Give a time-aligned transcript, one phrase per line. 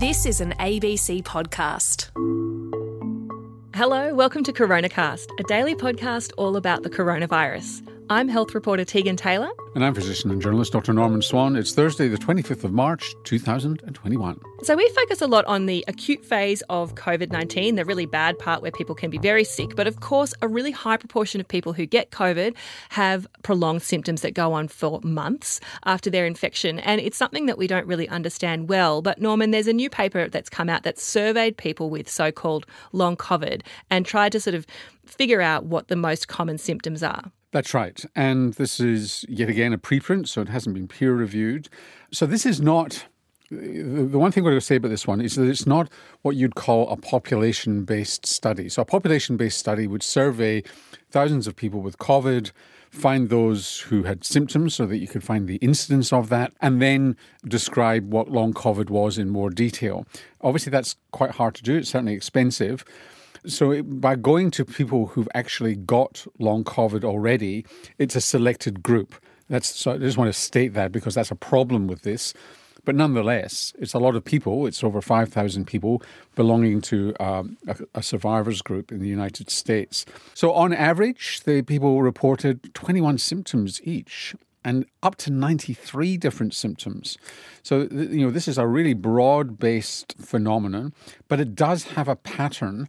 [0.00, 2.08] This is an ABC podcast.
[3.74, 7.86] Hello, welcome to CoronaCast, a daily podcast all about the coronavirus.
[8.08, 9.50] I'm health reporter Tegan Taylor.
[9.72, 10.92] And I'm physician and journalist Dr.
[10.92, 11.54] Norman Swan.
[11.54, 14.40] It's Thursday, the 25th of March, 2021.
[14.64, 18.36] So, we focus a lot on the acute phase of COVID 19, the really bad
[18.36, 19.76] part where people can be very sick.
[19.76, 22.56] But of course, a really high proportion of people who get COVID
[22.88, 26.80] have prolonged symptoms that go on for months after their infection.
[26.80, 29.02] And it's something that we don't really understand well.
[29.02, 32.66] But, Norman, there's a new paper that's come out that surveyed people with so called
[32.90, 34.66] long COVID and tried to sort of
[35.06, 37.30] figure out what the most common symptoms are.
[37.52, 38.04] That's right.
[38.14, 41.68] And this is yet again a preprint, so it hasn't been peer reviewed.
[42.12, 43.06] So this is not.
[43.50, 45.90] The one thing we're going to say about this one is that it's not
[46.22, 48.68] what you'd call a population based study.
[48.68, 50.62] So, a population based study would survey
[51.10, 52.52] thousands of people with COVID,
[52.90, 56.80] find those who had symptoms so that you could find the incidence of that, and
[56.80, 60.06] then describe what long COVID was in more detail.
[60.42, 62.84] Obviously, that's quite hard to do, it's certainly expensive.
[63.46, 67.64] So by going to people who've actually got long COVID already,
[67.98, 69.14] it's a selected group.
[69.48, 72.34] That's so I just want to state that because that's a problem with this.
[72.84, 74.66] But nonetheless, it's a lot of people.
[74.66, 76.02] It's over 5,000 people
[76.34, 80.06] belonging to um, a, a, survivors group in the United States.
[80.32, 87.16] So, on average, the people reported 21 symptoms each and up to 93 different symptoms.
[87.62, 90.92] So, you know, this is a really broad based phenomenon,
[91.28, 92.88] but it does have a pattern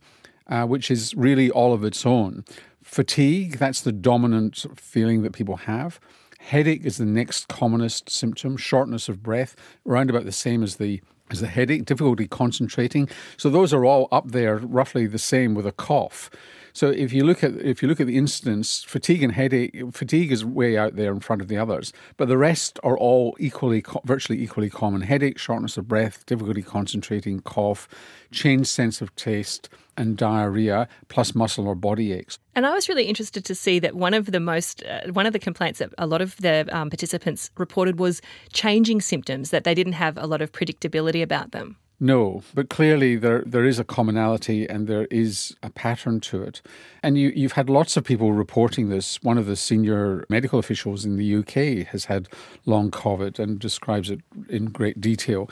[0.51, 2.45] uh, which is really all of its own.
[2.83, 5.99] Fatigue, that's the dominant feeling that people have.
[6.39, 8.57] Headache is the next commonest symptom.
[8.57, 9.55] Shortness of breath,
[9.87, 11.85] around about the same as the as the headache.
[11.85, 13.07] Difficulty concentrating.
[13.37, 16.29] So those are all up there, roughly the same with a cough.
[16.73, 20.31] So if you look at if you look at the incidence, fatigue and headache, fatigue
[20.31, 23.83] is way out there in front of the others, but the rest are all equally,
[24.05, 27.87] virtually equally common: headache, shortness of breath, difficulty concentrating, cough,
[28.31, 32.39] changed sense of taste, and diarrhea, plus muscle or body aches.
[32.55, 35.33] And I was really interested to see that one of the most, uh, one of
[35.33, 39.73] the complaints that a lot of the um, participants reported was changing symptoms, that they
[39.73, 41.77] didn't have a lot of predictability about them.
[42.03, 46.59] No, but clearly there there is a commonality and there is a pattern to it.
[47.03, 49.21] And you, you've had lots of people reporting this.
[49.21, 52.27] One of the senior medical officials in the UK has had
[52.65, 55.47] long COVID and describes it in great detail.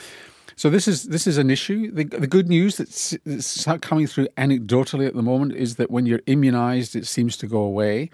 [0.56, 1.92] So this is this is an issue.
[1.92, 6.08] The, the good news that's, that's coming through anecdotally at the moment is that when
[6.08, 8.10] you're immunised, it seems to go away.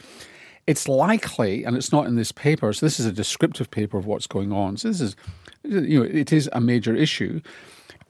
[0.67, 2.73] It's likely, and it's not in this paper.
[2.73, 4.75] So this is a descriptive paper of what's going on.
[4.75, 5.15] So this is,
[5.63, 7.39] you know, it is a major issue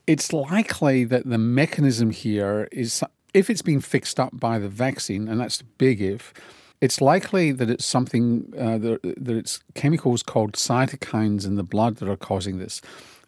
[0.08, 5.28] it's likely that the mechanism here is if it's been fixed up by the vaccine,
[5.28, 6.34] and that's a big if,
[6.82, 11.98] it's likely that it's something uh, that, that it's chemicals called cytokines in the blood
[11.98, 12.82] that are causing this.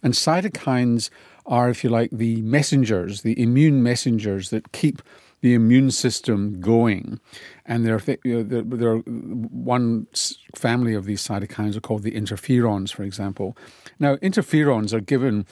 [0.03, 1.09] And cytokines
[1.45, 5.01] are, if you like, the messengers, the immune messengers that keep
[5.41, 7.19] the immune system going.
[7.65, 10.07] And there, there, there are one
[10.55, 13.57] family of these cytokines are called the interferons, for example.
[13.99, 15.45] Now, interferons are given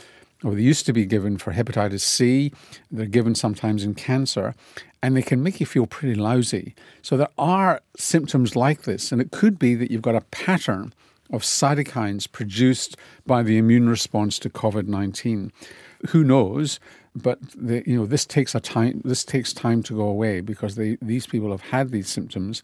[0.45, 2.53] or they used to be given for hepatitis C,
[2.91, 4.53] they're given sometimes in cancer,
[5.01, 6.75] and they can make you feel pretty lousy.
[7.01, 10.93] So there are symptoms like this, and it could be that you've got a pattern
[11.33, 12.95] of cytokines produced
[13.25, 15.51] by the immune response to COVID 19.
[16.09, 16.79] Who knows?
[17.15, 19.01] But the, you know this takes a time.
[19.03, 22.61] This takes time to go away because they, these people have had these symptoms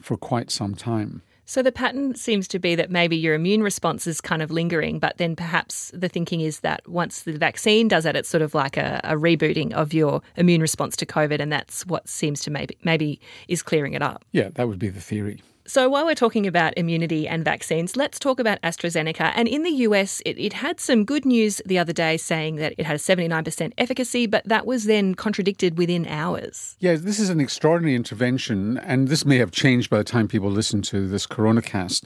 [0.00, 1.22] for quite some time.
[1.46, 4.98] So the pattern seems to be that maybe your immune response is kind of lingering,
[4.98, 8.54] but then perhaps the thinking is that once the vaccine does that, it's sort of
[8.54, 12.50] like a, a rebooting of your immune response to COVID, and that's what seems to
[12.50, 14.24] maybe maybe is clearing it up.
[14.32, 15.42] Yeah, that would be the theory.
[15.66, 19.32] So, while we're talking about immunity and vaccines, let's talk about AstraZeneca.
[19.34, 22.74] And in the US, it, it, had some good news the other day saying that
[22.76, 26.76] it had a 79% efficacy, but that was then contradicted within hours.
[26.80, 30.50] Yeah, this is an extraordinary intervention, and this may have changed by the time people
[30.50, 32.04] listen to this coronacast.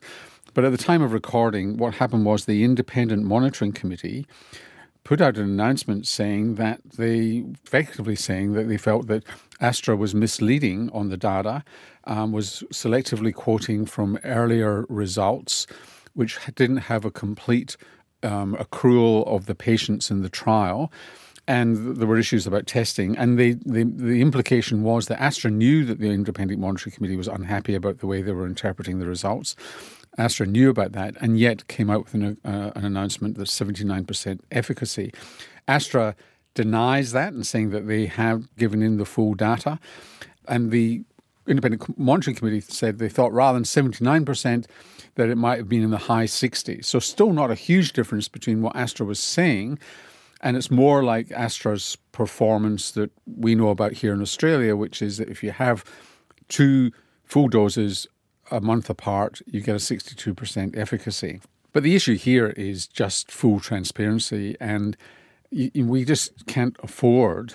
[0.54, 4.24] But at the time of recording, what happened was the Independent Monitoring Committee
[5.08, 9.24] put out an announcement saying that they effectively saying that they felt that
[9.58, 11.64] Astra was misleading on the data,
[12.04, 15.66] um, was selectively quoting from earlier results,
[16.12, 17.78] which didn't have a complete
[18.22, 20.92] um, accrual of the patients in the trial.
[21.46, 25.86] And there were issues about testing, and they, they, the implication was that Astra knew
[25.86, 29.56] that the Independent Monitoring Committee was unhappy about the way they were interpreting the results,
[30.18, 34.40] Astra knew about that and yet came out with an, uh, an announcement that 79%
[34.50, 35.12] efficacy.
[35.66, 36.16] Astra
[36.54, 39.78] denies that and saying that they have given in the full data.
[40.46, 41.04] And the
[41.46, 44.66] Independent Monitoring Committee said they thought rather than 79%,
[45.14, 46.84] that it might have been in the high 60s.
[46.84, 49.78] So, still not a huge difference between what Astra was saying
[50.40, 55.16] And it's more like Astra's performance that we know about here in Australia, which is
[55.18, 55.84] that if you have
[56.48, 56.92] two
[57.24, 58.06] full doses
[58.50, 61.40] a month apart, you get a 62% efficacy.
[61.72, 64.96] But the issue here is just full transparency, and
[65.50, 67.54] we just can't afford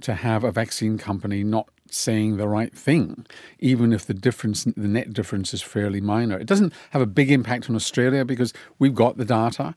[0.00, 3.26] to have a vaccine company not saying the right thing,
[3.58, 6.38] even if the difference, the net difference is fairly minor.
[6.38, 9.74] It doesn't have a big impact on Australia because we've got the data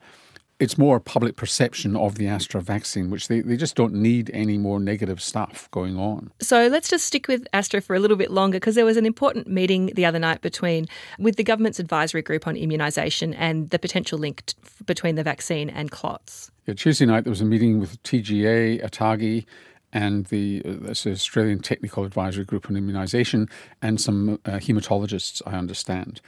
[0.62, 4.60] it's more public perception of the Astra vaccine, which they, they just don't need any
[4.60, 6.32] more negative stuff going on.
[6.40, 9.08] So let's just stick with Astra for a little bit longer because there was an
[9.08, 10.86] important meeting the other night between
[11.18, 14.56] with the government's advisory group on immunisation and the potential link t-
[14.86, 16.52] between the vaccine and clots.
[16.68, 19.46] Yeah, Tuesday night there was a meeting with TGA, ATAGI,
[19.92, 23.50] and the, uh, Australian Technical Advisory Group on Immunisation
[23.82, 26.22] and some uh, haematologists, I understand.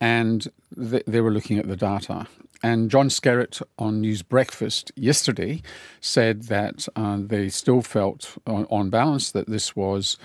[0.00, 2.28] And they, they were looking at the data
[2.62, 5.62] and John Skerritt on News Breakfast yesterday
[6.00, 10.18] said that uh, they still felt, on, on, balance, that this was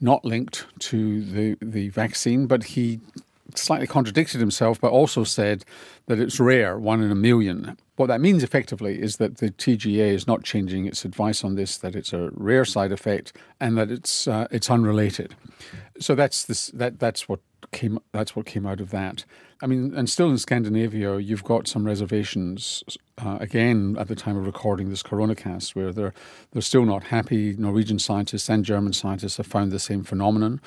[0.00, 3.00] not linked to the, the vaccine, but he
[3.54, 5.64] slightly contradicted himself, but also said
[6.06, 7.76] that it's rare, one in a million.
[7.96, 11.76] What that means effectively is that the TGA is not changing its advice on this,
[11.78, 15.36] that it's a rare side effect, and that it's uh, it's unrelated.
[16.00, 17.40] So that's this that that's what
[17.72, 19.24] came that's what came out of that.
[19.62, 22.82] I mean, and still in Scandinavia, you've got some reservations
[23.18, 26.14] uh, again at the time of recording this coronacast, where they're
[26.52, 27.54] they're still not happy.
[27.56, 30.60] Norwegian scientists and German scientists have found the same phenomenon,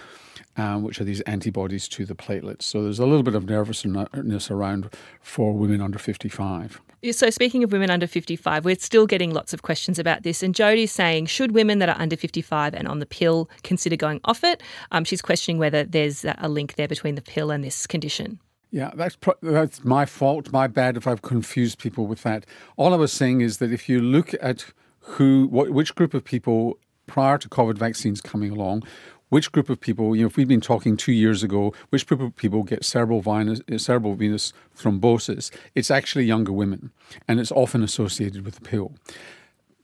[0.55, 2.63] um, which are these antibodies to the platelets.
[2.63, 6.81] So there's a little bit of nervousness around for women under 55.
[7.11, 10.41] So, speaking of women under 55, we're still getting lots of questions about this.
[10.41, 14.19] And Jodie's saying, should women that are under 55 and on the pill consider going
[14.23, 14.63] off it?
[14.91, 18.39] Um, she's questioning whether there's a link there between the pill and this condition.
[18.71, 22.45] Yeah, that's pro- that's my fault, my bad if I've confused people with that.
[22.77, 24.65] All I was saying is that if you look at
[25.00, 26.77] who, what, which group of people
[27.07, 28.83] prior to COVID vaccines coming along,
[29.30, 32.21] which group of people, you know, if we'd been talking two years ago, which group
[32.21, 36.92] of people get cerebral venous, cerebral venous thrombosis, it's actually younger women,
[37.27, 38.94] and it's often associated with the pill.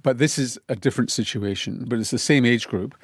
[0.03, 2.95] But this is a different situation, but it's the same age group.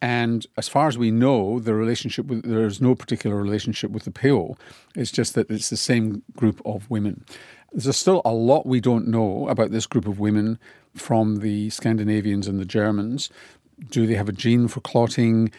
[0.00, 4.10] And as far as we know, the relationship with there's no particular relationship with the
[4.10, 4.56] pill.
[4.94, 7.24] It's just that it's the same group of women.
[7.72, 10.58] There's still a lot we don't know about this group of women
[10.94, 13.30] from the Scandinavians and the Germans.
[13.90, 15.52] Do they have a gene for clotting?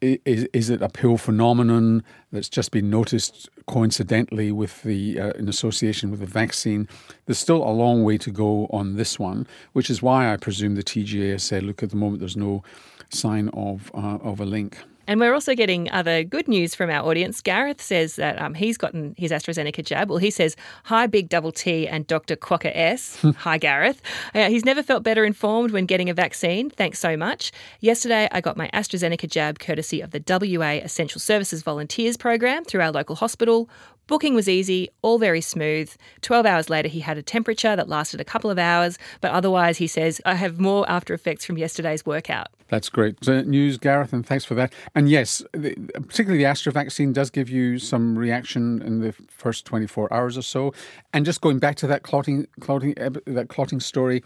[0.00, 5.48] Is, is it a pill phenomenon that's just been noticed coincidentally with the uh, in
[5.48, 6.88] association with the vaccine?
[7.26, 10.76] There's still a long way to go on this one, which is why I presume
[10.76, 12.62] the TGA has said, look, at the moment there's no
[13.10, 14.78] sign of, uh, of a link.
[15.08, 17.40] And we're also getting other good news from our audience.
[17.40, 20.10] Gareth says that um, he's gotten his AstraZeneca jab.
[20.10, 22.36] Well, he says, Hi, Big Double T and Dr.
[22.36, 23.24] Quokka S.
[23.38, 24.02] Hi, Gareth.
[24.34, 26.68] Uh, he's never felt better informed when getting a vaccine.
[26.68, 27.52] Thanks so much.
[27.80, 32.82] Yesterday, I got my AstraZeneca jab courtesy of the WA Essential Services Volunteers Program through
[32.82, 33.70] our local hospital.
[34.08, 35.90] Booking was easy, all very smooth.
[36.20, 39.78] 12 hours later, he had a temperature that lasted a couple of hours, but otherwise,
[39.78, 42.48] he says, I have more after effects from yesterday's workout.
[42.68, 44.72] That's great news, Gareth, and thanks for that.
[44.94, 49.64] And yes, the, particularly the Astra vaccine does give you some reaction in the first
[49.64, 50.74] 24 hours or so.
[51.12, 52.94] And just going back to that clotting, clotting,
[53.26, 54.22] that clotting story,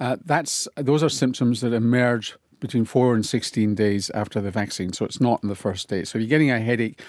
[0.00, 4.92] uh, that's those are symptoms that emerge between four and 16 days after the vaccine.
[4.92, 6.04] So it's not in the first day.
[6.04, 7.00] So if you're getting a headache,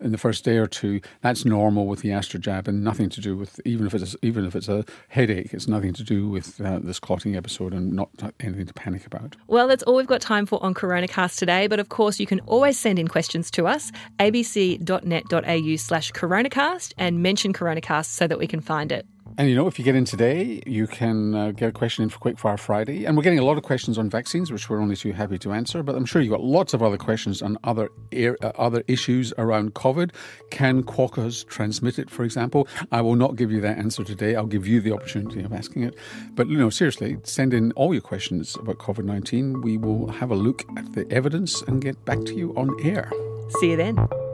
[0.00, 3.20] in the first day or two, that's normal with the Astra jab and nothing to
[3.20, 6.60] do with even if it's even if it's a headache, it's nothing to do with
[6.60, 9.36] uh, this clotting episode and not anything to panic about.
[9.46, 11.66] Well, that's all we've got time for on CoronaCast today.
[11.66, 17.22] But of course, you can always send in questions to us abc.net.au slash CoronaCast and
[17.22, 19.06] mention CoronaCast so that we can find it.
[19.38, 22.08] And you know, if you get in today, you can uh, get a question in
[22.08, 23.04] for Quickfire Friday.
[23.04, 25.52] And we're getting a lot of questions on vaccines, which we're only too happy to
[25.52, 25.84] answer.
[25.84, 29.74] But I'm sure you've got lots of other questions on other uh, other issues around
[29.74, 30.10] COVID.
[30.50, 32.66] Can quokkas transmit it, for example?
[32.90, 34.34] I will not give you that answer today.
[34.34, 35.94] I'll give you the opportunity of asking it.
[36.34, 39.60] But you know, seriously, send in all your questions about COVID 19.
[39.60, 43.08] We will have a look at the evidence and get back to you on air.
[43.60, 44.27] See you then.